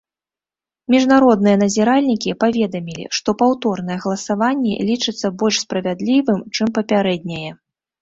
[0.93, 7.51] Міжнародныя назіральнікі паведамілі, што паўторнае галасаванне лічыцца больш справядлівым, чым папярэдняе.